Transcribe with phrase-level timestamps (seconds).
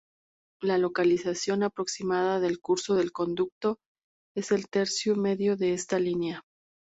[0.63, 3.77] La localización aproximada del curso del conducto
[4.35, 6.41] es el tercio medio de esta línea.